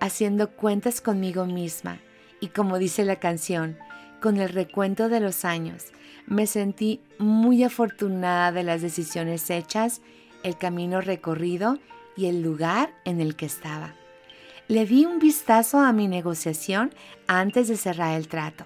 haciendo 0.00 0.50
cuentas 0.50 1.00
conmigo 1.00 1.46
misma 1.46 2.00
y 2.40 2.48
como 2.48 2.78
dice 2.78 3.04
la 3.04 3.16
canción, 3.16 3.76
con 4.20 4.38
el 4.38 4.48
recuento 4.48 5.08
de 5.08 5.20
los 5.20 5.44
años, 5.44 5.86
me 6.28 6.46
sentí 6.46 7.00
muy 7.18 7.64
afortunada 7.64 8.52
de 8.52 8.62
las 8.62 8.82
decisiones 8.82 9.48
hechas, 9.50 10.02
el 10.42 10.58
camino 10.58 11.00
recorrido 11.00 11.78
y 12.16 12.26
el 12.26 12.42
lugar 12.42 12.92
en 13.04 13.20
el 13.20 13.34
que 13.34 13.46
estaba. 13.46 13.94
Le 14.68 14.84
di 14.84 15.06
un 15.06 15.18
vistazo 15.18 15.78
a 15.78 15.92
mi 15.92 16.06
negociación 16.06 16.92
antes 17.26 17.68
de 17.68 17.76
cerrar 17.78 18.14
el 18.16 18.28
trato. 18.28 18.64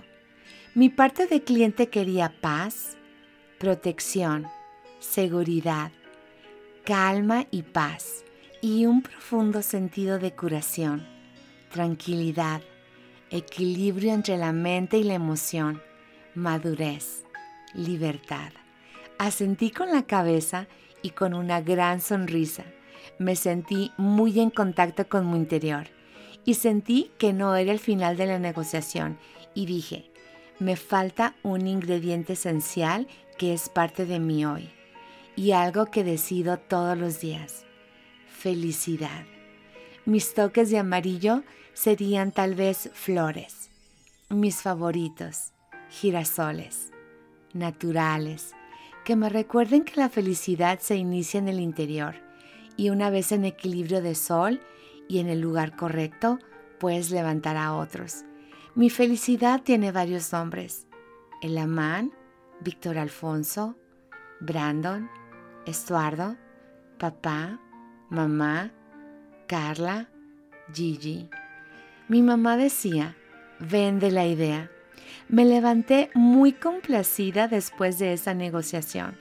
Mi 0.75 0.89
parte 0.89 1.27
de 1.27 1.43
cliente 1.43 1.89
quería 1.89 2.35
paz, 2.41 2.97
protección, 3.59 4.49
seguridad, 4.99 5.93
calma 6.85 7.47
y 7.53 7.63
paz 7.63 8.25
y 8.61 8.87
un 8.87 9.03
profundo 9.03 9.63
sentido 9.63 10.19
de 10.19 10.33
curación, 10.33 11.07
tranquilidad, 11.71 12.61
equilibrio 13.31 14.13
entre 14.13 14.37
la 14.37 14.53
mente 14.53 14.99
y 14.99 15.05
la 15.05 15.15
emoción, 15.15 15.81
madurez, 16.35 17.23
libertad. 17.75 18.53
Asentí 19.19 19.71
con 19.71 19.91
la 19.91 20.05
cabeza 20.05 20.67
y 21.03 21.11
con 21.11 21.35
una 21.35 21.61
gran 21.61 22.01
sonrisa. 22.01 22.65
Me 23.19 23.37
sentí 23.37 23.93
muy 23.97 24.41
en 24.41 24.51
contacto 24.51 25.09
con 25.09 25.31
mi 25.31 25.37
interior 25.37 25.89
y 26.45 26.55
sentí 26.55 27.11
que 27.19 27.33
no 27.33 27.55
era 27.57 27.73
el 27.73 27.79
final 27.79 28.17
de 28.17 28.27
la 28.27 28.39
negociación 28.39 29.19
y 29.55 29.67
dije, 29.67 30.11
me 30.59 30.77
falta 30.77 31.35
un 31.43 31.67
ingrediente 31.67 32.35
esencial 32.35 33.09
que 33.39 33.53
es 33.53 33.69
parte 33.69 34.07
de 34.07 34.21
mí 34.21 34.45
hoy 34.45 34.71
y 35.37 35.53
algo 35.53 35.87
que 35.87 36.05
decido 36.05 36.59
todos 36.59 36.97
los 36.97 37.21
días. 37.21 37.65
Felicidad. 38.27 39.25
Mis 40.05 40.35
toques 40.35 40.71
de 40.71 40.79
amarillo 40.79 41.43
serían 41.75 42.33
tal 42.33 42.55
vez 42.55 42.91
flores. 42.93 43.71
Mis 44.29 44.63
favoritos, 44.63 45.53
girasoles, 45.91 46.91
naturales, 47.55 48.55
que 49.05 49.17
me 49.17 49.29
recuerden 49.29 49.85
que 49.85 50.01
la 50.01 50.09
felicidad 50.09 50.79
se 50.81 50.97
inicia 50.97 51.39
en 51.39 51.49
el 51.49 51.61
interior 51.61 52.15
y 52.77 52.91
una 52.91 53.11
vez 53.11 53.33
en 53.33 53.45
equilibrio 53.45 54.03
de 54.03 54.15
sol 54.15 54.61
y 55.09 55.19
en 55.19 55.29
el 55.29 55.41
lugar 55.41 55.77
correcto, 55.77 56.39
puedes 56.79 57.11
levantar 57.11 57.57
a 57.57 57.75
otros. 57.75 58.25
Mi 58.75 58.91
felicidad 58.91 59.61
tiene 59.63 59.93
varios 59.93 60.33
nombres. 60.33 60.87
El 61.43 61.59
Amán, 61.59 62.13
Víctor 62.61 62.99
Alfonso, 62.99 63.77
Brandon, 64.41 65.11
Estuardo, 65.67 66.37
papá, 66.99 67.61
mamá, 68.09 68.73
Carla, 69.47 70.09
Gigi. 70.73 71.29
Mi 72.09 72.23
mamá 72.23 72.57
decía, 72.57 73.17
vende 73.61 74.11
la 74.11 74.27
idea. 74.27 74.71
Me 75.29 75.45
levanté 75.45 76.11
muy 76.15 76.53
complacida 76.53 77.49
después 77.49 77.99
de 77.99 78.13
esa 78.13 78.35
negociación. 78.35 79.17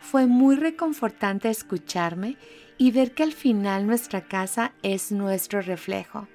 Fue 0.00 0.26
muy 0.26 0.56
reconfortante 0.56 1.50
escucharme 1.50 2.36
y 2.78 2.90
ver 2.90 3.12
que 3.12 3.22
al 3.22 3.32
final 3.32 3.86
nuestra 3.86 4.22
casa 4.22 4.72
es 4.82 5.12
nuestro 5.12 5.60
reflejo. 5.60 6.28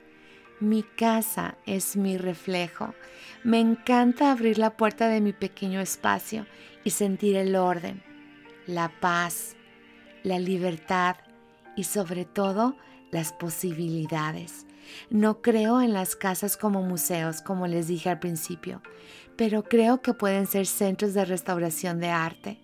Mi 0.60 0.84
casa 0.84 1.58
es 1.66 1.98
mi 1.98 2.18
reflejo. 2.18 2.94
Me 3.44 3.60
encanta 3.60 4.32
abrir 4.32 4.58
la 4.58 4.78
puerta 4.78 5.10
de 5.10 5.22
mi 5.22 5.34
pequeño 5.34 5.82
espacio 5.82 6.46
y 6.84 6.92
sentir 6.92 7.36
el 7.36 7.56
orden, 7.56 8.02
la 8.68 8.90
paz, 8.90 9.56
la 10.24 10.40
libertad 10.40 11.18
y 11.76 11.84
sobre 11.84 12.26
todo 12.26 12.78
las 13.12 13.34
posibilidades. 13.34 14.65
No 15.10 15.42
creo 15.42 15.82
en 15.82 15.94
las 15.94 16.16
casas 16.16 16.58
como 16.58 16.82
museos, 16.82 17.42
como 17.42 17.68
les 17.68 17.88
dije 17.88 18.10
al 18.10 18.20
principio, 18.20 18.82
pero 19.36 19.64
creo 19.64 20.02
que 20.02 20.14
pueden 20.14 20.48
ser 20.48 20.66
centros 20.66 21.14
de 21.14 21.26
restauración 21.26 22.00
de 22.00 22.10
arte. 22.10 22.60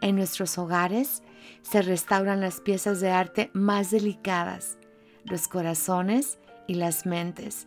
En 0.00 0.16
nuestros 0.16 0.58
hogares 0.58 1.22
se 1.62 1.82
restauran 1.82 2.40
las 2.40 2.60
piezas 2.60 3.00
de 3.00 3.10
arte 3.10 3.50
más 3.52 3.90
delicadas, 3.90 4.78
los 5.24 5.48
corazones 5.48 6.38
y 6.66 6.74
las 6.74 7.06
mentes. 7.06 7.66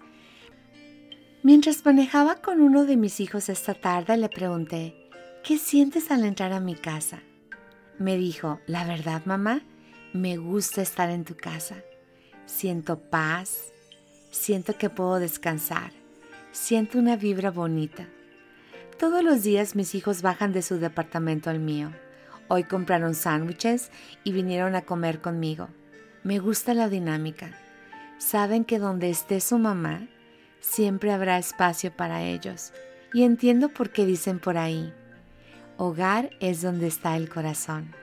Mientras 1.44 1.84
manejaba 1.84 2.36
con 2.36 2.62
uno 2.62 2.86
de 2.86 2.98
mis 2.98 3.20
hijos 3.20 3.50
esta 3.50 3.74
tarde, 3.74 4.16
le 4.18 4.30
pregunté, 4.30 5.10
¿qué 5.44 5.58
sientes 5.58 6.12
al 6.12 6.24
entrar 6.24 6.54
a 6.54 6.60
mi 6.60 6.76
casa? 6.76 7.24
Me 7.98 8.16
dijo, 8.16 8.60
la 8.68 8.86
verdad 8.86 9.24
mamá, 9.26 9.62
me 10.14 10.38
gusta 10.38 10.82
estar 10.82 11.10
en 11.10 11.26
tu 11.26 11.36
casa. 11.36 11.84
Siento 12.46 13.00
paz, 13.00 13.74
siento 14.32 14.78
que 14.78 14.90
puedo 14.90 15.20
descansar, 15.20 15.92
siento 16.52 16.98
una 16.98 17.16
vibra 17.18 17.52
bonita. 17.52 18.08
Todos 18.98 19.24
los 19.24 19.44
días 19.44 19.76
mis 19.76 19.94
hijos 19.94 20.22
bajan 20.22 20.54
de 20.54 20.62
su 20.62 20.80
departamento 20.80 21.50
al 21.50 21.60
mío. 21.60 21.92
Hoy 22.48 22.64
compraron 22.64 23.14
sándwiches 23.14 23.92
y 24.24 24.32
vinieron 24.32 24.76
a 24.76 24.82
comer 24.82 25.22
conmigo. 25.22 25.70
Me 26.24 26.40
gusta 26.40 26.74
la 26.74 26.90
dinámica. 26.90 27.52
Saben 28.18 28.66
que 28.66 28.80
donde 28.80 29.10
esté 29.10 29.40
su 29.40 29.58
mamá, 29.58 30.08
siempre 30.60 31.12
habrá 31.12 31.38
espacio 31.38 31.92
para 31.92 32.24
ellos. 32.24 32.74
Y 33.14 33.24
entiendo 33.24 33.70
por 33.70 33.92
qué 33.92 34.06
dicen 34.06 34.40
por 34.40 34.58
ahí, 34.58 34.94
hogar 35.78 36.30
es 36.40 36.62
donde 36.62 36.88
está 36.88 37.18
el 37.18 37.30
corazón. 37.30 37.94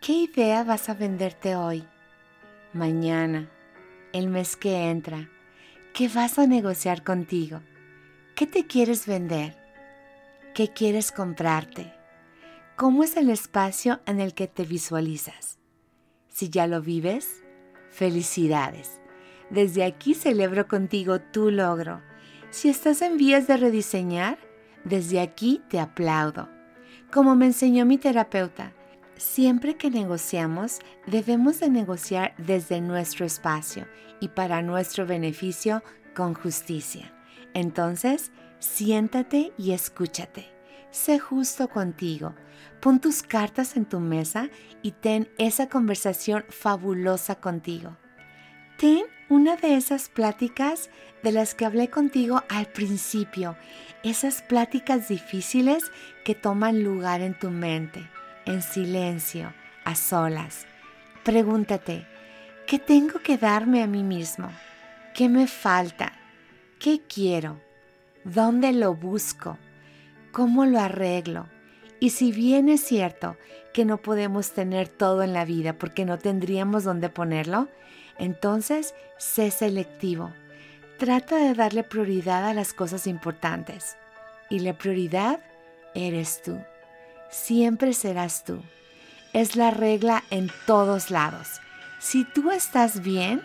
¿Qué 0.00 0.12
idea 0.12 0.64
vas 0.64 0.88
a 0.88 0.94
venderte 0.94 1.54
hoy? 1.54 1.86
Mañana, 2.74 3.50
el 4.14 4.28
mes 4.28 4.56
que 4.56 4.88
entra, 4.88 5.28
¿qué 5.92 6.08
vas 6.08 6.38
a 6.38 6.46
negociar 6.46 7.04
contigo? 7.04 7.60
¿Qué 8.34 8.46
te 8.46 8.66
quieres 8.66 9.06
vender? 9.06 9.58
¿Qué 10.54 10.68
quieres 10.68 11.12
comprarte? 11.12 11.92
¿Cómo 12.76 13.04
es 13.04 13.18
el 13.18 13.28
espacio 13.28 14.00
en 14.06 14.20
el 14.20 14.32
que 14.32 14.46
te 14.46 14.64
visualizas? 14.64 15.58
Si 16.28 16.48
ya 16.48 16.66
lo 16.66 16.80
vives, 16.80 17.42
felicidades. 17.90 19.02
Desde 19.50 19.84
aquí 19.84 20.14
celebro 20.14 20.66
contigo 20.66 21.20
tu 21.20 21.50
logro. 21.50 22.00
Si 22.48 22.70
estás 22.70 23.02
en 23.02 23.18
vías 23.18 23.46
de 23.46 23.58
rediseñar, 23.58 24.38
desde 24.84 25.20
aquí 25.20 25.60
te 25.68 25.78
aplaudo. 25.78 26.48
Como 27.12 27.36
me 27.36 27.44
enseñó 27.44 27.84
mi 27.84 27.98
terapeuta, 27.98 28.72
Siempre 29.22 29.76
que 29.76 29.88
negociamos, 29.88 30.80
debemos 31.06 31.60
de 31.60 31.70
negociar 31.70 32.34
desde 32.38 32.80
nuestro 32.80 33.24
espacio 33.24 33.86
y 34.18 34.28
para 34.28 34.62
nuestro 34.62 35.06
beneficio 35.06 35.84
con 36.12 36.34
justicia. 36.34 37.14
Entonces, 37.54 38.32
siéntate 38.58 39.52
y 39.56 39.70
escúchate. 39.70 40.50
Sé 40.90 41.20
justo 41.20 41.68
contigo. 41.68 42.34
Pon 42.80 43.00
tus 43.00 43.22
cartas 43.22 43.76
en 43.76 43.84
tu 43.84 44.00
mesa 44.00 44.50
y 44.82 44.90
ten 44.90 45.30
esa 45.38 45.68
conversación 45.68 46.44
fabulosa 46.48 47.36
contigo. 47.36 47.96
Ten 48.76 49.04
una 49.28 49.54
de 49.54 49.76
esas 49.76 50.08
pláticas 50.08 50.90
de 51.22 51.30
las 51.30 51.54
que 51.54 51.64
hablé 51.64 51.90
contigo 51.90 52.42
al 52.48 52.66
principio, 52.66 53.56
esas 54.02 54.42
pláticas 54.42 55.06
difíciles 55.06 55.92
que 56.24 56.34
toman 56.34 56.82
lugar 56.82 57.20
en 57.20 57.38
tu 57.38 57.50
mente 57.50 58.02
en 58.46 58.62
silencio, 58.62 59.52
a 59.84 59.94
solas. 59.94 60.66
Pregúntate, 61.24 62.06
¿qué 62.66 62.78
tengo 62.78 63.20
que 63.20 63.38
darme 63.38 63.82
a 63.82 63.86
mí 63.86 64.02
mismo? 64.02 64.50
¿Qué 65.14 65.28
me 65.28 65.46
falta? 65.46 66.12
¿Qué 66.78 67.00
quiero? 67.02 67.60
¿Dónde 68.24 68.72
lo 68.72 68.94
busco? 68.94 69.58
¿Cómo 70.32 70.64
lo 70.64 70.80
arreglo? 70.80 71.46
Y 72.00 72.10
si 72.10 72.32
bien 72.32 72.68
es 72.68 72.80
cierto 72.80 73.36
que 73.72 73.84
no 73.84 73.98
podemos 73.98 74.52
tener 74.52 74.88
todo 74.88 75.22
en 75.22 75.32
la 75.32 75.44
vida 75.44 75.74
porque 75.74 76.04
no 76.04 76.18
tendríamos 76.18 76.84
dónde 76.84 77.08
ponerlo, 77.08 77.68
entonces 78.18 78.94
sé 79.18 79.50
selectivo. 79.50 80.32
Trata 80.98 81.36
de 81.36 81.54
darle 81.54 81.84
prioridad 81.84 82.48
a 82.48 82.54
las 82.54 82.72
cosas 82.74 83.06
importantes. 83.06 83.96
Y 84.50 84.60
la 84.60 84.74
prioridad 84.74 85.40
eres 85.94 86.42
tú 86.42 86.60
siempre 87.32 87.94
serás 87.94 88.44
tú. 88.44 88.62
Es 89.32 89.56
la 89.56 89.70
regla 89.70 90.22
en 90.30 90.52
todos 90.66 91.10
lados. 91.10 91.60
Si 91.98 92.24
tú 92.24 92.50
estás 92.50 93.02
bien, 93.02 93.42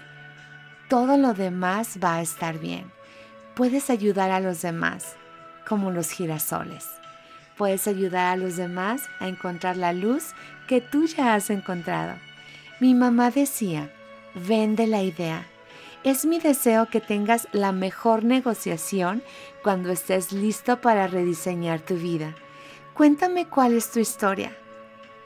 todo 0.90 1.18
lo 1.18 1.34
demás 1.34 1.98
va 2.04 2.16
a 2.16 2.22
estar 2.22 2.60
bien. 2.60 2.92
Puedes 3.56 3.90
ayudar 3.90 4.30
a 4.32 4.40
los 4.40 4.62
demás, 4.62 5.16
como 5.68 5.90
los 5.90 6.12
girasoles. 6.12 6.86
Puedes 7.58 7.88
ayudar 7.88 8.34
a 8.34 8.36
los 8.36 8.58
demás 8.58 9.04
a 9.20 9.28
encontrar 9.28 9.78
la 9.78 9.94
luz 9.94 10.34
que 10.68 10.82
tú 10.82 11.08
ya 11.08 11.34
has 11.34 11.50
encontrado. 11.50 12.16
Mi 12.80 12.94
mamá 12.94 13.32
decía, 13.32 13.92
vende 14.36 14.86
la 14.86 15.02
idea. 15.02 15.48
Es 16.04 16.26
mi 16.26 16.40
deseo 16.40 16.88
que 16.90 17.02
tengas 17.02 17.48
la 17.54 17.72
mejor 17.72 18.24
negociación 18.24 19.24
cuando 19.64 19.92
estés 19.92 20.32
listo 20.32 20.80
para 20.82 21.08
rediseñar 21.08 21.80
tu 21.80 21.96
vida 21.96 22.36
Cuéntame 22.98 23.46
cuál 23.46 23.74
es 23.74 23.92
tu 23.92 24.00
historia. 24.00 24.58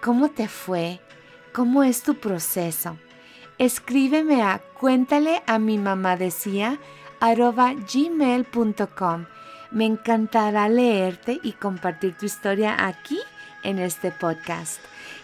¿Cómo 0.01 0.29
te 0.29 0.49
fue? 0.49 0.99
¿Cómo 1.53 1.83
es 1.83 2.03
tu 2.03 2.15
proceso? 2.15 2.97
Escríbeme 3.59 4.43
a 4.43 4.61
cuéntale 4.77 5.41
a 5.47 5.57
mi 5.57 5.77
mamá 5.77 6.17
decía 6.17 6.77
gmail.com. 7.21 9.25
Me 9.71 9.85
encantará 9.85 10.67
leerte 10.67 11.39
y 11.43 11.53
compartir 11.53 12.17
tu 12.17 12.25
historia 12.25 12.75
aquí 12.85 13.17
en 13.63 13.79
este 13.79 14.11
podcast. 14.11 14.81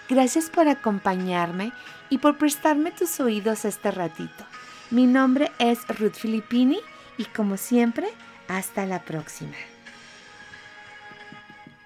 Gracias 0.07 0.49
por 0.49 0.69
acompañarme 0.69 1.73
y 2.10 2.19
por 2.19 2.38
prestarme 2.38 2.91
tus 2.91 3.19
oídos 3.19 3.65
este 3.65 3.91
ratito. 3.91 4.45
Mi 4.89 5.05
nombre 5.05 5.51
es 5.60 5.86
Ruth 5.99 6.13
Filippini 6.13 6.79
y 7.17 7.25
como 7.25 7.57
siempre, 7.57 8.07
hasta 8.47 8.86
la 8.86 9.03
próxima. 9.03 9.57